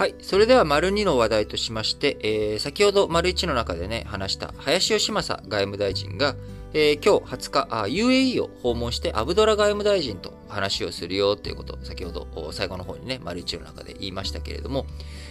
[0.00, 0.14] はい。
[0.22, 6.36] それでは、丸2の話題としまして、えー、先ほど丸1の中でね、話した林義正外務大臣が、
[6.72, 14.86] えー、今日20日あ、UAE を訪問してアブドラ外務大臣と話をするよっていうこと先ほど最後の方にね、丸1の中で言いましたけれども、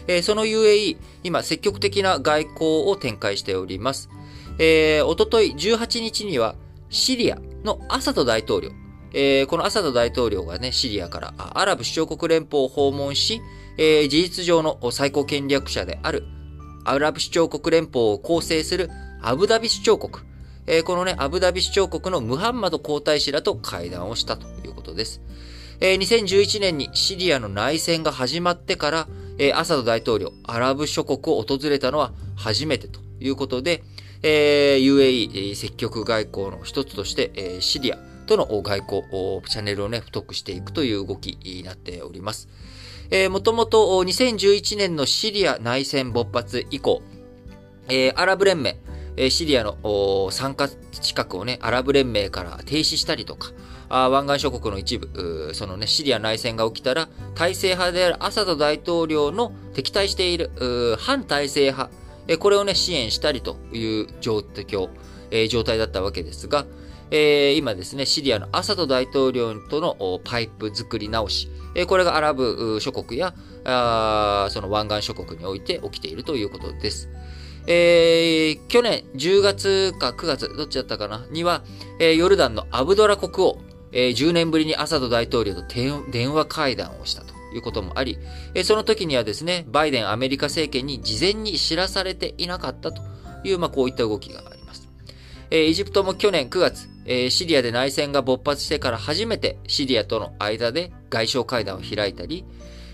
[0.06, 2.60] えー、その UAE、今積極的な外交
[2.92, 4.12] を展開しております。
[4.60, 6.54] えー、おととい18日には
[6.92, 8.70] シリアのアサド大統領、
[9.14, 13.42] えー、このアサド大統領がね、シリアからアラブ首長国連邦を訪問し、
[13.78, 16.26] えー、事実上の最高権力者である
[16.86, 18.90] アラブ首長国連邦を構成する
[19.22, 20.26] アブダビ首長国、
[20.66, 25.22] えー、このね、アブダビ首長国のムハンマド皇太子らと会談をしたということです。
[25.82, 33.84] えー、2011年にシリアの内戦が始まってから、えー、アサド大統領、アラブ諸国を訪れたのは初めてということで、
[34.24, 42.48] えー、UAE 積極外交の一つとして、えー、シリアとの外交、チャンネルをね、太くしていくという動きになっております。
[43.10, 47.02] えー、もともと2011年のシリア内戦勃発以降、
[47.88, 48.78] えー、アラブ連盟、
[49.18, 53.52] え、シリアの参加資格をね、アラブ連盟から停止したりとか、
[53.90, 60.52] あ湾岸諸国の一部、そのね、シリア内戦が起きたら、体制派であるアサド大統領の敵対している
[61.00, 61.90] 反体制派、
[62.28, 64.90] え、これをね、支援したりという状況、
[65.32, 66.68] え、状態だったわけですが、
[67.12, 73.34] えー、今ですね、シリアのアサド大統領とのパイプ作り直し、えこれがアラブ諸国や、
[73.66, 77.10] あその湾岸諸国において起きているということです。
[77.68, 81.28] えー、去年10月か9月、どっちだったかな？
[81.30, 81.64] には、
[82.00, 83.60] えー、ヨルダンのアブドラ国王、
[83.92, 85.64] えー、10年ぶりにアサド大統領と
[86.12, 88.18] 電話会談をしたということもあり、
[88.56, 93.04] えー、その時にはですね、バイデンアメリカ政権に事前に知らされていなかったと
[93.44, 94.90] いう、まあ、こういった動きがあります。
[95.52, 102.46] えー、エジプトも去年9月、えー、シリアで内戦が勃発してから初めてシリアとの間で外相会談を開いたり、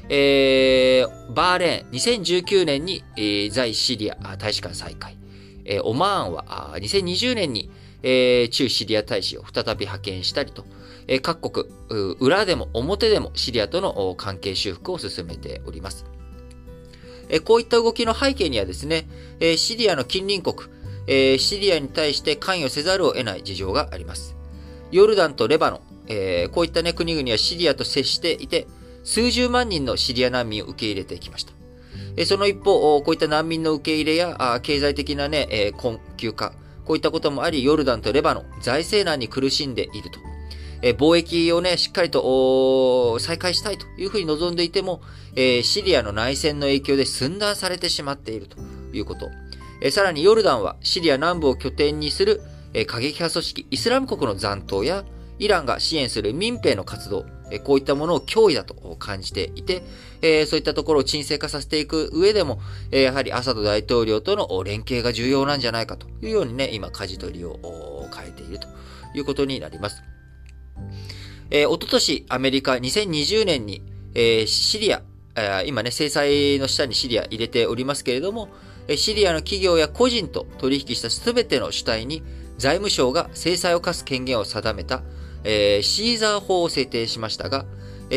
[0.07, 5.17] えー、バーレーン、2019年に、えー、在シリア大使館再開。
[5.65, 7.69] えー、オマーンは2020年に、
[8.03, 10.63] えー、中シリア大使を再び派遣したりと、
[11.07, 11.67] えー、各国、
[12.19, 16.05] 裏でも表でもシリアとの関係修復を進めております。
[17.27, 19.07] えー、こういった動きの背景にはですね、
[19.41, 20.69] えー、シリアの近隣国、
[21.07, 24.35] えー、シリアに対して関与せざるを得ない事情があります。
[24.91, 28.67] ヨルダンとレバノン、えー、こういった、ね、国々はシリアと接していて、
[29.03, 31.53] 数十万人のシリア難民を受け入れてきました。
[32.17, 36.53] えその一方、こういった難民の受け入れや、経済的なね、え困窮化、
[36.85, 40.19] こういったこともあり、ヨルダンとレバノン、財政難に苦しんでいると。
[40.81, 45.01] え貿易をね、しっかりと再開したいというふうに望んでいても、
[45.35, 48.57] えシリアの内戦の影響で寸断されてしまっていると
[48.93, 49.29] いうこと。
[49.81, 52.41] えさらにヨルダンはシリア南部を拠点にする、
[52.73, 55.05] え過激派組織イスラム国の残党や
[55.39, 59.83] イランが支援する民兵の活動、えこういったものを脅威だと感じていて、
[60.21, 62.59] えそういったところを沈静化させていく上でも、
[62.91, 67.59] えやはりアサド大統領との連携が重要なんじゃないかというようにね、今、舵取りを
[68.15, 68.67] 変えていると
[69.13, 70.03] いうことになります。
[71.51, 73.83] えー、おととし、アメリカ2020年に、
[74.15, 75.03] えー、シリア、
[75.35, 78.49] えー、今ね、制裁の下にシリア入れておりますけれども、
[78.95, 82.23] シリアの企業や個人と取引したすべての主体に
[82.57, 85.03] 財務省が制裁を課す権限を定めた、
[85.43, 87.65] えー、シーザー法を制定しましたが、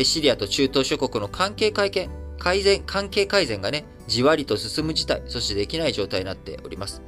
[0.03, 7.01] シリアと中東諸国の関係改善、改善、関係改善がね、じわりと進む事態、そしてできない状態になっております。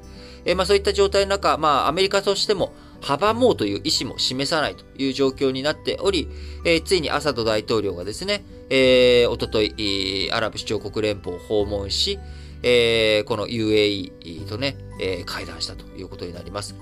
[0.46, 6.28] えー、まあそういった状態の中、まあアメリカとしても阻もうという意思も示さないという状況になっており、
[6.66, 12.20] えー、ついにアサド大統領がですね、えー、おととい、アラブ首長国連邦を訪問し、
[12.64, 16.76] えー、この UAE とね、えー、会談したということになります。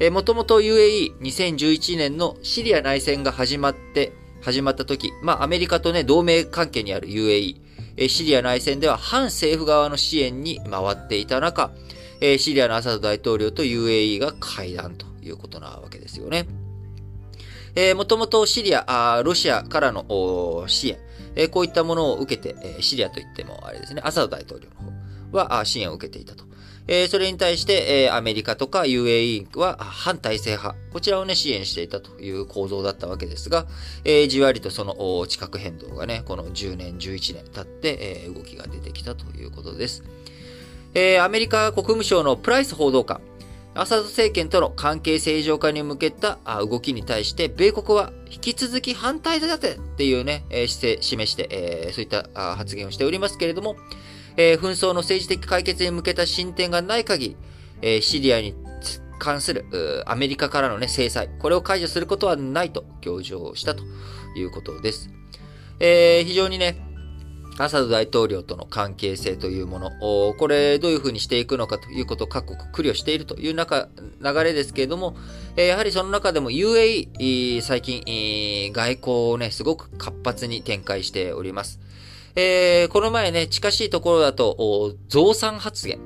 [0.00, 7.56] えー、もともと UAE2011 年のシリア内戦が始まって、始まった時、まあアメリカとね、同盟関係にある UAE、
[7.96, 11.72] えー、シリア内戦では反政府側の支援に回っていた中、
[12.20, 16.46] えー、シリアのアサド大統領と UAE が会談ということなわけですよね。
[17.74, 20.98] えー、もともとシリア、あロシアからの支援、
[21.36, 24.97] えー、こういったものを受けて、えー、シリアといってもあれですね、アサド大統領の方
[25.32, 26.48] は支援を受けていたと。
[26.90, 33.66] え、それに対して、え、アメリカとか UAE は反体制派、こちらをね、支援していたという構造だったわけですが、
[34.04, 40.02] え、じわりとその地殻変動がね、この10年、11年経って、え、動きが出てきたということです。
[40.94, 43.20] え、アメリカ国務省のプライス報道官、
[43.74, 53.76] アサド政権との関係正常化に向けた動きに対して、米国は引き続き反対だってっていうね、姿勢示して、え、そういった発言をしておりますけれども、
[54.38, 57.36] えー、紛争の政治的解決に向けた進展がない限り、
[57.82, 58.54] えー、シリアに
[59.18, 59.66] 関する
[60.06, 63.82] アメリカからの、ね、制裁、これを解除することはないと強調したと
[64.36, 65.10] いうことです。
[65.80, 66.80] えー、非常にね、
[67.58, 73.88] アサド大統領との関係性というもの、これどういうふうにしていくのかということを各国苦慮しているという中、
[74.22, 75.16] 流れですけれども、
[75.56, 81.80] やはりその中でも UAE、最近、外交をね、すごく活発に展開しております。
[82.40, 85.98] えー、この前ね、近しいところだと、増産発言。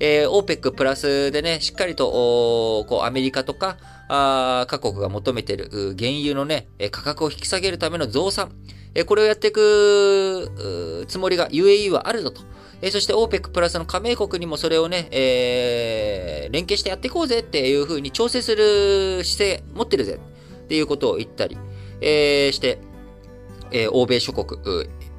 [0.00, 2.04] えー、OPEC プラスでね、しっかりと、
[2.86, 8.52] こう、アメリカとか、あ各国が求めている原油のね、価格を引き下げるための増産。
[8.94, 12.42] えこれをやっていくつもりが UAE はあるぞと。
[12.82, 20.20] えそして OPEC プラスの加盟国にもそれをね、えー、連携してやっていこうぜっていうふうに調整する姿勢持ってるぜ
[20.64, 21.56] っていうことを言ったり、
[22.02, 22.78] えー、して、
[23.72, 24.60] えー、欧米諸国、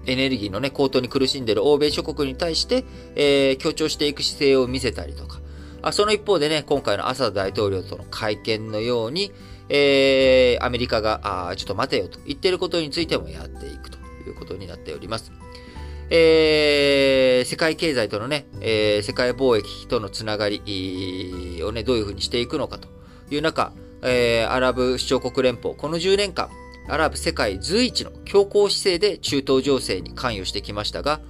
[0.06, 2.86] エネルギーのね、高騰に苦しんでいる欧米諸国に対して、
[3.16, 5.40] えー、強調していく姿勢を見せたりとか、
[5.82, 9.32] あその一方でね、今回のアサド大統領との会見のように、
[9.70, 13.98] えー、アメリカが、あちょっと待てよと言ってることについてもやっていくと
[14.28, 15.32] いうことになっております。
[16.12, 22.88] えー、世界経済とのね、えー、世界貿易とのつながりをね、どういうふうにしていくのかと
[23.30, 23.72] いう中、
[24.02, 26.50] えー、アラブ首長国連邦、この10年間、
[26.90, 31.22] アラブ世界随一の強硬姿勢で中東情勢に関与してきましたが、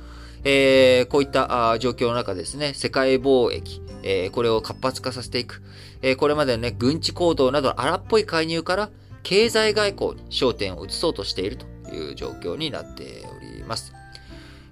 [0.43, 5.61] えー、こういった状況の中ですね、世界貿易、えー、これを活発化させていく。
[6.01, 8.89] えー、これまでのね、軍事行動など荒っぽい介入から
[9.23, 13.93] 経済外交に焦点を移そうとしているという状況になっております。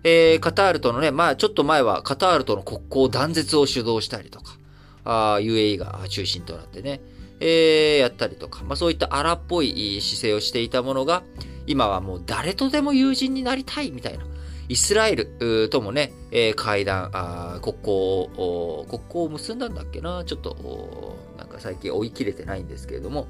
[0.03, 4.57] えー、カタールとのね、まあちょっと前はカタールとの国交断絶を主導したりとか、
[5.03, 7.01] あ UAE が中心となってね、
[7.39, 11.23] えー、やったりとか、まあそういった荒っぽい姿勢をしていたものが、
[11.65, 14.25] 今はもう誰とでも友人になりたいみたいな、
[14.69, 17.93] イスラエルともね、えー、会談、あ国交
[18.37, 23.27] を、国交を結んだんだっけなちょっと、なんか最近追い切れてないんですけれども、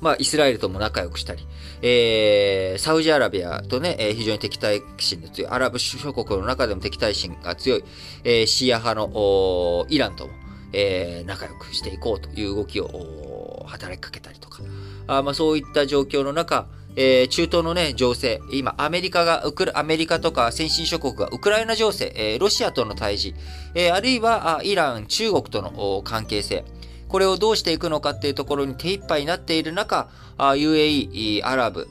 [0.00, 1.46] まあ、イスラエルとも仲良くしたり、
[1.82, 7.84] えー、サウジアラビアとね、えー、非常に敵対心の強い、アラブ諸国の中でも敵対心が強い、
[8.24, 10.32] えー、シーア派のイランとも、
[10.78, 14.62] えー、仲良くしていこうという動きを働きかけたりとか、
[15.06, 23.34] あまあ、そういった状況の中、えー、中東のね、情勢、今、アメリカが、ウクアメリカとか先進諸国がウクライナ情勢、えー、ロシアとの対峙、
[23.74, 26.64] えー、あるいはイラン、中国との関係性、
[27.08, 31.88] これをどうしていくのかっていうところに手一杯になっている中、UAE、アラブ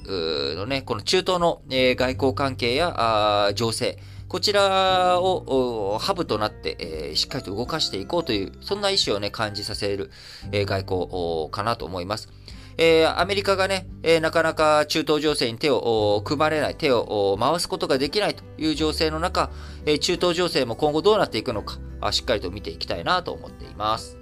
[0.58, 3.98] のね、この中東の外交関係や情勢、
[4.36, 10.12] こちらをハブとなって、えー、しっかりと動かしていこうという、そんな意思をね、感じさせる、
[10.52, 12.28] えー、外交かなと思います。
[12.78, 19.52] えー、アメリカがね、えー、なかなか中東情勢に手を組まれない、手を回すことができないという情勢の中、
[19.86, 24.18] えー、中東情勢も今後どうなっていくのか、あしっかりと見ていきたいなと思っています。